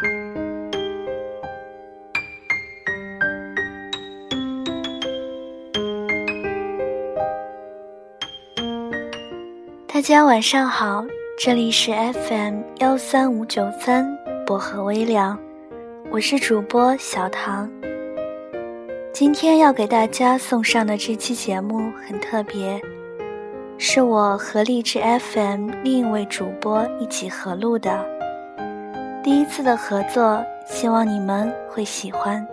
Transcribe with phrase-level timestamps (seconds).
[0.00, 0.06] 大
[10.00, 11.04] 家晚上好，
[11.38, 14.06] 这里是 FM 幺三五九三
[14.46, 15.38] 薄荷微凉，
[16.10, 17.70] 我是主播小唐。
[19.12, 22.80] 今天要给大家送上的这期节目很特别，
[23.76, 28.02] 是我和荔枝 FM 另一位主播一起合录的，
[29.22, 32.46] 第一次的合作，希望你们会喜欢。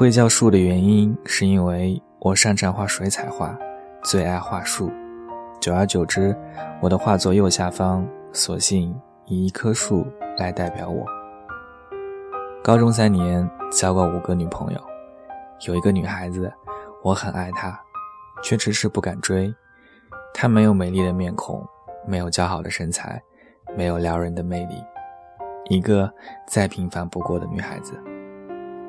[0.00, 3.54] 会叫树的原因，是因为我擅长画水彩画，
[4.02, 4.90] 最爱画树。
[5.60, 6.34] 久而久之，
[6.80, 10.06] 我的画作右下方索性以一棵树
[10.38, 11.04] 来代表我。
[12.64, 14.80] 高中三年交过五个女朋友，
[15.66, 16.50] 有一个女孩子，
[17.02, 17.78] 我很爱她，
[18.42, 19.54] 却迟迟不敢追。
[20.32, 21.62] 她没有美丽的面孔，
[22.06, 23.22] 没有姣好的身材，
[23.76, 24.82] 没有撩人的魅力，
[25.68, 26.10] 一个
[26.46, 28.02] 再平凡不过的女孩子。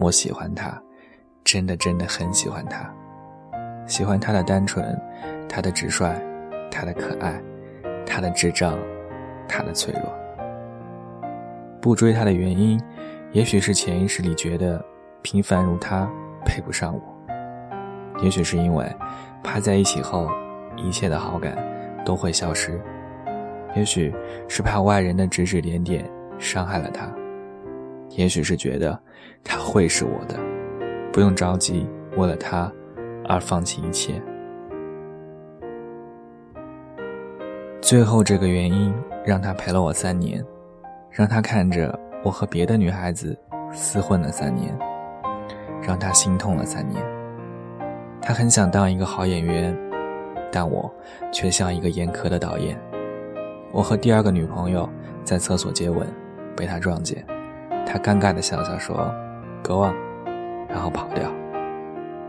[0.00, 0.80] 我喜欢她。
[1.44, 2.90] 真的真的很喜欢他，
[3.86, 4.98] 喜欢他的单纯，
[5.46, 6.14] 他的直率，
[6.70, 7.38] 他的可爱，
[8.06, 8.78] 他的智障，
[9.46, 10.12] 他的脆弱。
[11.82, 12.80] 不追他的原因，
[13.32, 14.82] 也许是潜意识里觉得
[15.20, 16.10] 平凡如他
[16.46, 18.90] 配不上我，也许是因为
[19.42, 20.26] 怕在一起后
[20.76, 21.54] 一切的好感
[22.06, 22.80] 都会消失，
[23.76, 24.12] 也许
[24.48, 27.06] 是怕外人的指指点点伤害了他，
[28.16, 28.98] 也许是觉得
[29.44, 30.53] 他会是我的。
[31.14, 31.86] 不用着急，
[32.16, 32.70] 为了他
[33.24, 34.20] 而放弃一切。
[37.80, 38.92] 最后，这个原因
[39.24, 40.44] 让他陪了我三年，
[41.12, 43.38] 让他看着我和别的女孩子
[43.72, 44.76] 厮混了三年，
[45.80, 47.00] 让他心痛了三年。
[48.20, 49.72] 他很想当一个好演员，
[50.50, 50.92] 但我
[51.30, 52.76] 却像一个严苛的导演。
[53.70, 54.88] 我和第二个女朋友
[55.22, 56.08] 在厕所接吻，
[56.56, 57.24] 被他撞见，
[57.86, 59.14] 他尴尬的笑笑说
[59.62, 59.94] ：“Go on。”
[60.74, 61.30] 然后跑掉。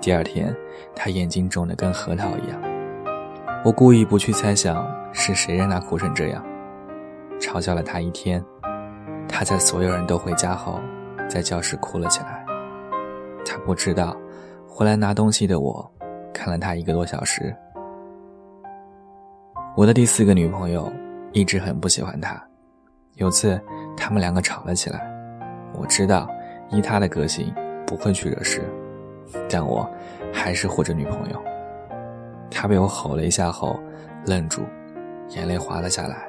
[0.00, 0.56] 第二天，
[0.96, 2.58] 他眼睛肿得跟核桃一样。
[3.62, 6.42] 我故意不去猜想是谁让他哭成这样，
[7.38, 8.42] 嘲笑了他一天。
[9.28, 10.80] 他在所有人都回家后，
[11.28, 12.42] 在教室哭了起来。
[13.44, 14.16] 他不知道，
[14.66, 15.92] 回来拿东西的我，
[16.32, 17.54] 看了他一个多小时。
[19.76, 20.90] 我的第四个女朋友
[21.32, 22.42] 一直很不喜欢他。
[23.16, 23.60] 有次，
[23.98, 25.06] 他们两个吵了起来。
[25.74, 26.26] 我知道，
[26.70, 27.54] 依他的个性。
[27.90, 28.62] 不会去惹事，
[29.50, 29.84] 但我
[30.32, 31.42] 还是护着女朋友。
[32.48, 33.80] 他被我吼了一下后，
[34.26, 34.62] 愣住，
[35.30, 36.28] 眼泪滑了下来。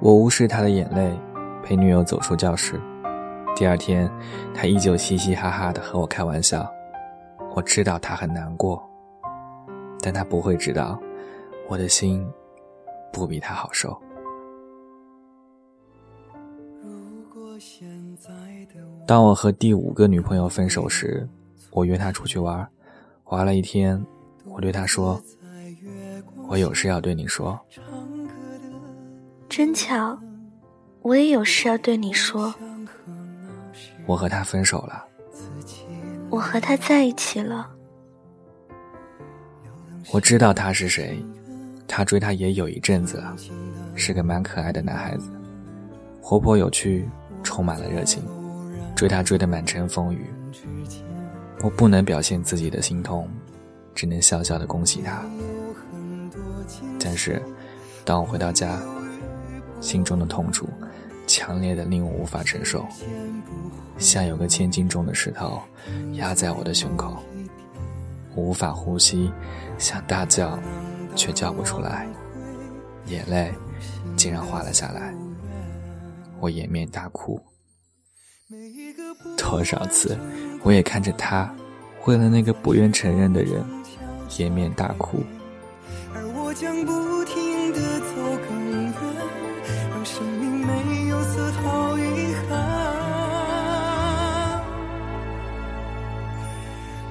[0.00, 1.16] 我无视他的眼泪，
[1.62, 2.80] 陪女友走出教室。
[3.54, 4.10] 第二天，
[4.52, 6.68] 他依旧嘻嘻哈哈的和我开玩笑。
[7.54, 8.82] 我知道他很难过，
[10.00, 11.00] 但他不会知道，
[11.68, 12.28] 我的心
[13.12, 13.96] 不比他好受。
[16.82, 17.88] 如果想
[19.06, 21.28] 当我和第五个女朋友分手时，
[21.70, 22.66] 我约她出去玩，
[23.24, 24.02] 玩了一天。
[24.46, 25.20] 我对她说
[26.48, 27.60] ：“我有事要对你说。”
[29.46, 30.18] 真巧，
[31.02, 32.54] 我也有事要对你说。
[34.06, 35.04] 我和他分手了。
[36.30, 37.70] 我和他在一起了。
[40.12, 41.22] 我知道他是谁，
[41.86, 43.36] 他追她也有一阵子了，
[43.94, 45.30] 是个蛮可爱的男孩子，
[46.20, 47.08] 活泼有趣，
[47.42, 48.22] 充满了热情。
[48.94, 50.30] 追他追得满城风雨，
[51.62, 53.28] 我不能表现自己的心痛，
[53.94, 55.22] 只能笑笑的恭喜他。
[57.00, 57.42] 但是，
[58.04, 58.80] 当我回到家，
[59.80, 60.68] 心中的痛楚
[61.26, 62.86] 强烈的令我无法承受，
[63.98, 65.60] 像有个千斤重的石头
[66.12, 67.16] 压在我的胸口，
[68.34, 69.30] 我无法呼吸，
[69.76, 70.58] 想大叫，
[71.16, 72.06] 却叫不出来，
[73.06, 73.52] 眼泪
[74.16, 75.12] 竟然滑了下来，
[76.40, 77.40] 我掩面大哭。
[79.36, 80.18] 多少次，
[80.62, 81.54] 我也看着他，
[82.06, 83.64] 为了那个不愿承认的人，
[84.38, 85.22] 掩面大哭。
[86.12, 88.14] 而我将不停地走
[88.48, 88.48] 更
[88.82, 88.92] 远，
[89.90, 92.50] 让生命没有丝毫遗憾。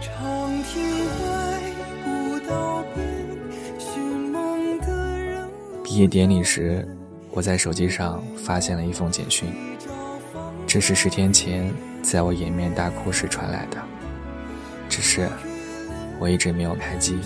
[0.00, 0.10] 长
[0.64, 0.82] 亭
[1.24, 1.28] 外，
[2.04, 2.08] 古
[2.48, 2.98] 道边。
[5.82, 6.86] 毕业典礼时，
[7.32, 9.52] 我在手机上发现了一封简讯，
[10.72, 11.68] 这是十天前
[12.00, 13.76] 在我掩面大哭时传来的，
[14.88, 15.28] 只是
[16.20, 17.18] 我一直没有开机。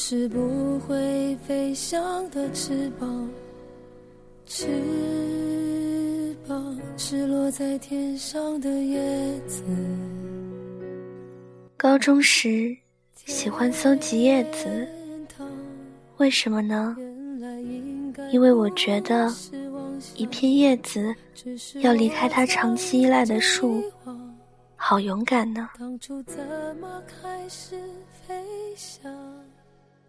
[0.00, 3.28] 是不会飞翔的翅膀，
[4.46, 9.60] 翅膀是落在天上的叶子。
[11.76, 12.74] 高中时
[13.26, 14.86] 喜欢搜集叶子，
[16.18, 16.96] 为什么呢？
[18.30, 19.28] 因为我觉得
[20.14, 21.12] 一片叶子
[21.80, 23.82] 要离开它长期依赖的树，
[24.76, 25.68] 好勇敢呢。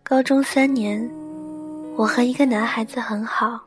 [0.09, 1.07] 高中三年，
[1.95, 3.61] 我和一个男孩子很好，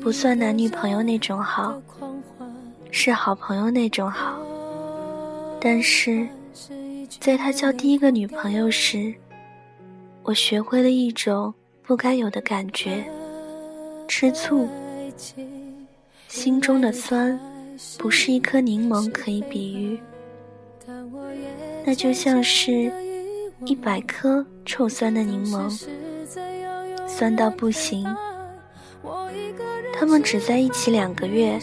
[0.00, 1.78] 不算男女朋友那种好，
[2.90, 4.40] 是好朋友那种好。
[5.60, 6.26] 但是，
[7.20, 9.14] 在他交第一个女朋友时，
[10.22, 13.04] 我学会了一种不该有的感觉——
[14.08, 14.66] 吃醋。
[16.26, 17.38] 心中的酸，
[17.98, 20.00] 不是一颗柠檬可以比喻，
[21.84, 22.90] 那就像是。
[23.64, 25.70] 一百颗臭酸的柠檬，
[27.06, 28.04] 酸到不行。
[29.94, 31.58] 他们只在一起两个月，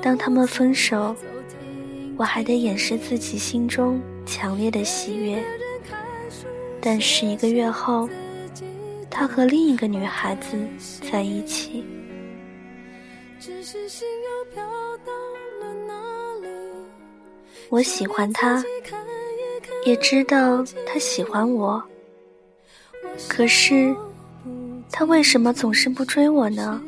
[0.00, 1.14] 当他们分手，
[2.16, 5.42] 我还得掩饰自己心中强烈的喜悦。
[6.80, 8.08] 但是一个月后，
[9.10, 10.56] 他和另一个女孩子
[11.10, 11.84] 在一起。
[17.70, 18.62] 我喜欢他。
[19.84, 21.82] 也知道他喜欢我，
[23.28, 23.94] 可是
[24.90, 26.82] 他为什么总是不追我呢？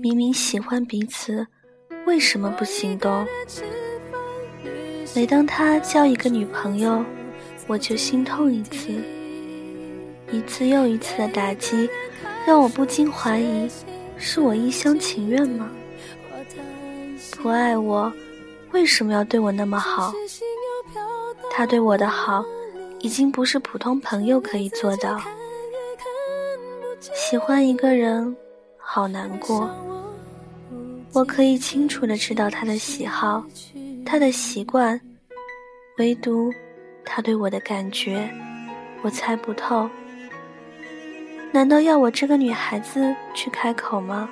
[0.00, 1.46] 明明喜欢彼此，
[2.06, 3.26] 为什么不行动？
[5.14, 7.04] 每当他交一个女朋友，
[7.66, 8.92] 我就心痛一次，
[10.30, 11.88] 一次又一次的打击，
[12.46, 13.68] 让我不禁怀疑：
[14.16, 15.68] 是我一厢情愿吗？
[17.42, 18.12] 不爱我，
[18.70, 20.12] 为什么要对我那么好？
[21.60, 22.42] 他对我的好，
[23.00, 25.20] 已经不是普通朋友可以做到。
[27.14, 28.34] 喜欢一个人，
[28.78, 29.70] 好难过。
[31.12, 33.44] 我可以清楚的知道他的喜好，
[34.06, 34.98] 他的习惯，
[35.98, 36.50] 唯独
[37.04, 38.26] 他对我的感觉，
[39.02, 39.86] 我猜不透。
[41.52, 44.30] 难道要我这个女孩子去开口吗？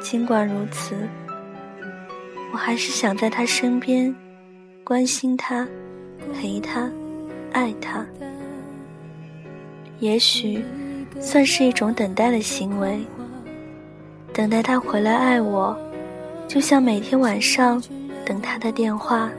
[0.00, 0.96] 尽管如此，
[2.52, 4.14] 我还是想在他身边。
[4.84, 5.66] 关心他，
[6.34, 6.90] 陪他，
[7.52, 8.04] 爱他，
[10.00, 10.64] 也许
[11.20, 13.00] 算是一种等待的行为。
[14.32, 15.76] 等待他回来爱我，
[16.48, 17.80] 就像每天晚上
[18.24, 19.30] 等他的电话，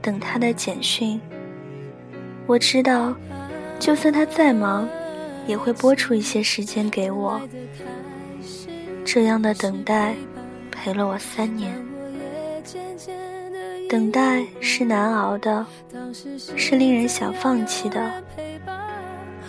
[0.00, 1.20] 等他的简讯。
[2.46, 3.14] 我知道，
[3.78, 4.88] 就算他再忙，
[5.46, 7.38] 也会拨出一些时间给我。
[9.04, 10.14] 这样的等待，
[10.70, 11.74] 陪了我三年。
[13.90, 15.66] 等待是难熬的，
[16.56, 18.22] 是令人想放弃的。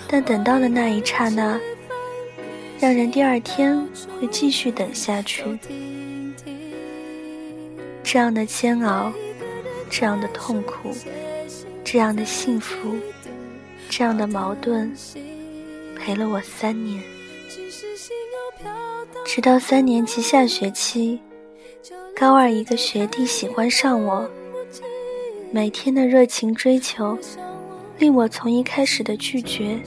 [0.07, 1.59] 但等到的那一刹那，
[2.79, 3.79] 让人第二天
[4.19, 5.43] 会继续等下去。
[8.01, 9.13] 这样的煎熬，
[9.91, 10.89] 这样的痛苦，
[11.83, 12.95] 这样的幸福，
[13.91, 14.91] 这样的矛盾，
[15.95, 16.99] 陪了我三年，
[19.23, 21.19] 直到三年级下学期。
[22.21, 24.29] 高二一个学弟喜欢上我，
[25.51, 27.17] 每天的热情追求，
[27.97, 29.79] 令我从一开始的拒绝，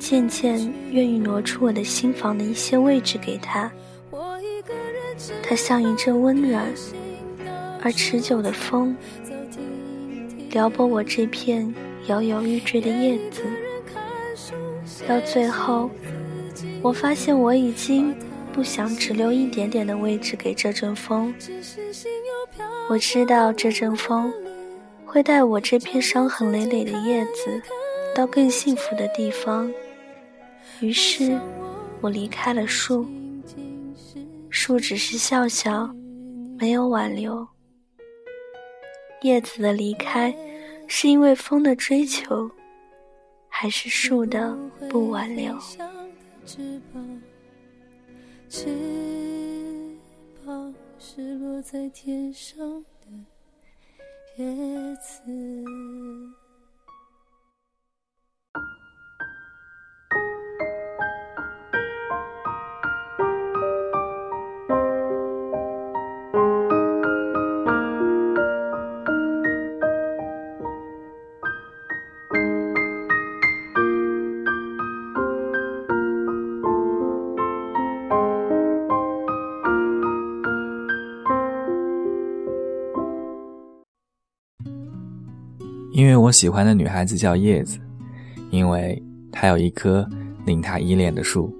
[0.00, 0.58] 渐渐
[0.90, 3.70] 愿意挪出我的心房的一些位置给他。
[5.44, 6.66] 他像一阵温暖
[7.80, 8.96] 而持久的风，
[10.50, 11.72] 撩拨我这片
[12.08, 13.42] 摇摇欲坠的叶子。
[15.06, 15.88] 到最后，
[16.82, 18.12] 我发现我已经
[18.54, 21.34] 不想只留一点点的位置给这阵风。
[22.88, 24.32] 我知道这阵风
[25.04, 27.60] 会带我这片伤痕累累的叶子
[28.14, 29.68] 到更幸福的地方。
[30.80, 31.36] 于是，
[32.00, 33.04] 我离开了树。
[34.50, 35.92] 树只是笑笑，
[36.56, 37.44] 没有挽留。
[39.22, 40.32] 叶子的离开，
[40.86, 42.48] 是因为风的追求，
[43.48, 44.56] 还是树的
[44.88, 45.58] 不挽留？
[48.56, 48.68] 翅
[50.46, 53.08] 膀是落在天上的
[54.36, 54.46] 叶
[54.94, 56.43] 子。
[85.94, 87.78] 因为我喜欢的女孩子叫叶子，
[88.50, 90.04] 因为她有一棵
[90.44, 91.54] 令她依恋的树，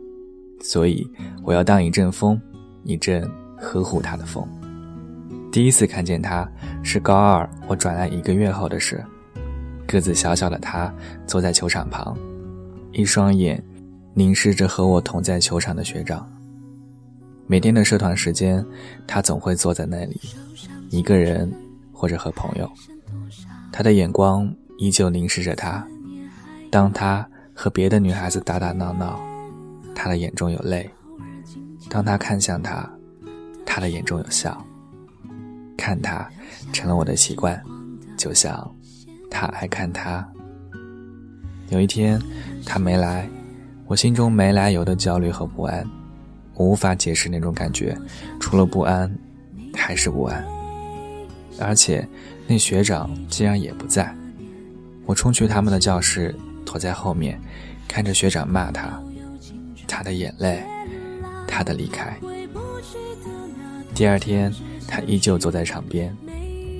[0.60, 1.08] 所以
[1.44, 2.38] 我要当一阵风，
[2.82, 3.22] 一阵
[3.56, 4.44] 呵护她的风。
[5.52, 6.50] 第一次看见她
[6.82, 9.00] 是高二我转来一个月后的事，
[9.86, 10.92] 个子小小的她
[11.28, 12.18] 坐在球场旁，
[12.90, 13.62] 一双眼
[14.14, 16.28] 凝视着和我同在球场的学长。
[17.46, 18.66] 每天的社团时间，
[19.06, 20.20] 她总会坐在那里，
[20.90, 21.48] 一个人
[21.92, 22.68] 或者和朋友。
[23.76, 25.85] 他的眼光依旧凝视着他，
[26.71, 29.19] 当他和别的女孩子打打闹闹，
[29.97, 30.88] 他的眼中有泪；
[31.90, 32.88] 当他看向他，
[33.66, 34.64] 他的眼中有笑。
[35.76, 36.25] 看他
[36.73, 37.61] 成了我的习惯，
[38.16, 38.73] 就像
[39.28, 40.25] 他爱看他。
[41.71, 42.16] 有一天
[42.64, 43.28] 他没来，
[43.87, 45.85] 我心中没来由的焦虑和不安，
[46.54, 47.99] 我无法解释那种感觉，
[48.38, 49.12] 除了不安，
[49.75, 50.47] 还是不安，
[51.58, 52.06] 而且。
[52.46, 54.14] 那学长竟然也不在，
[55.06, 57.40] 我冲去他们的教室，躲在后面，
[57.88, 59.02] 看着学长骂他，
[59.88, 60.62] 他的眼泪，
[61.49, 62.14] 他的离开。
[63.94, 64.52] 第二天，
[64.87, 66.14] 他依旧坐在场边，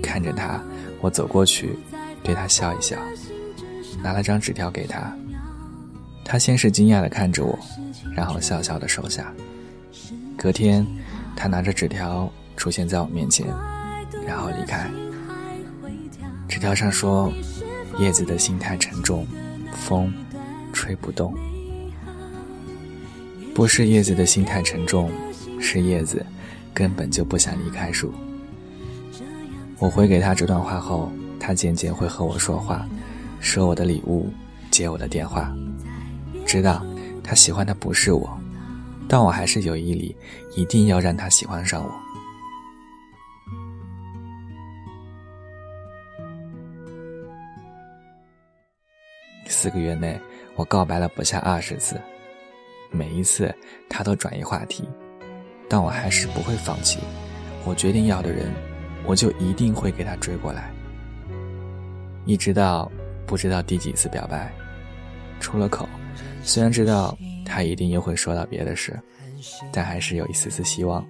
[0.02, 0.62] 看着他，
[1.00, 1.78] 我走过去，
[2.23, 2.99] 对他笑一笑，
[4.02, 5.16] 拿了张纸条给他。
[6.26, 7.59] 他先是惊讶地看着我，
[8.14, 9.33] 然后笑笑地收下。
[10.37, 10.87] 隔天，
[11.35, 13.47] 他拿着纸条出现在我面前，
[14.64, 14.90] 离开。
[16.49, 17.30] 纸条上说
[18.00, 19.26] ：“叶子的心太沉重，
[19.75, 20.12] 风
[20.73, 21.35] 吹不动。
[23.54, 25.11] 不是叶子的心太沉重，
[25.61, 26.25] 是叶子
[26.73, 28.12] 根本就不想离开树。”
[29.78, 32.87] 我回给他这段话后，他渐渐会和我说话，
[33.40, 34.33] 收我的礼物，
[34.71, 35.52] 接我的电话。
[36.47, 36.85] 知道
[37.23, 38.38] 他喜欢的不是我，
[39.09, 40.16] 但我还是有毅力，
[40.56, 42.03] 一定要让他喜欢上我。
[49.64, 50.21] 四个月内，
[50.56, 51.99] 我告白了不下二十次，
[52.90, 53.50] 每一次
[53.88, 54.87] 他都转移话题，
[55.71, 56.99] 但我还是不会放弃。
[57.64, 58.52] 我决定要的人，
[59.06, 60.71] 我就一定会给他追过来。
[62.26, 62.92] 一直到
[63.25, 64.52] 不知道第几次表白，
[65.40, 65.88] 出了口，
[66.42, 67.16] 虽然知道
[67.47, 69.00] 他一定又会说到别的事，
[69.73, 71.02] 但还是有一丝丝希望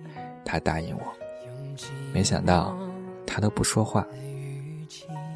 [0.44, 1.02] 他答应我。
[2.12, 2.78] 没想到
[3.26, 4.06] 他都不说话。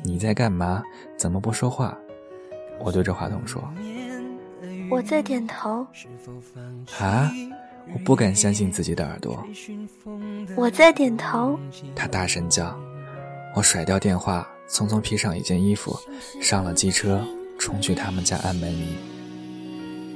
[0.04, 0.84] 你在干嘛？
[1.16, 1.98] 怎么不说话？
[2.80, 3.62] 我对着话筒说
[4.90, 5.86] ：“我在点头。”
[7.00, 7.30] 啊！
[7.94, 9.42] 我不敢相信自己的耳朵。
[10.56, 11.58] 我在点头。
[11.96, 12.78] 他大声叫。
[13.54, 15.98] 我甩掉电话，匆匆披上一件衣服，
[16.40, 17.26] 上了机车，
[17.58, 18.94] 冲去他们家按门铃。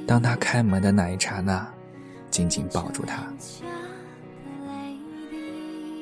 [0.05, 1.67] 当他开门的那一刹那，
[2.29, 3.23] 紧紧抱住他。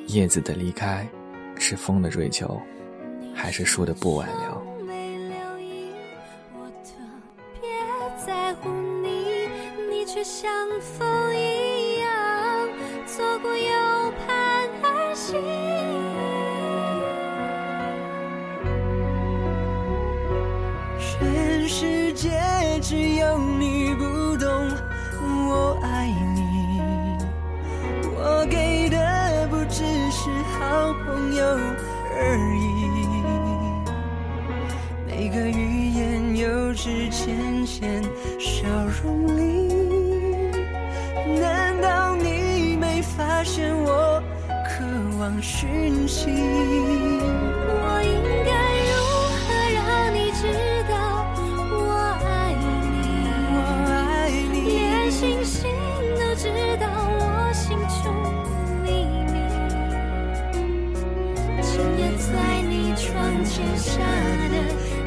[0.07, 1.07] 叶子的离开，
[1.57, 2.61] 是风的追求，
[3.33, 4.70] 还是树的不挽留？
[10.41, 10.49] 像
[10.81, 12.09] 风一样，
[13.05, 15.39] 错过又盼而行。
[20.97, 22.31] 全世界
[22.81, 24.49] 只有你不懂
[25.47, 26.81] 我爱你，
[28.15, 31.45] 我给的不只是好朋友
[32.15, 32.19] 而
[32.57, 32.65] 已。
[35.05, 38.01] 每个语言有只浅浅
[38.39, 38.67] 笑
[39.03, 39.70] 容里。
[43.41, 44.21] 发现我
[44.63, 44.85] 渴
[45.19, 48.53] 望讯息，我应该
[48.85, 48.91] 如
[49.41, 50.45] 何让你知
[50.87, 50.93] 道
[51.71, 51.73] 我
[52.23, 52.53] 爱
[52.93, 52.93] 你？
[53.49, 53.57] 我
[53.89, 55.57] 爱你，连星星
[56.19, 56.85] 都知道
[57.17, 58.13] 我心中
[58.83, 59.33] 秘密。
[61.63, 63.89] 今夜在你窗前下
[64.51, 64.55] 的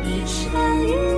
[0.03, 1.14] 一场雨。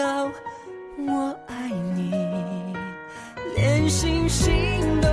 [0.00, 2.12] 我爱你？
[3.56, 5.07] 连星星都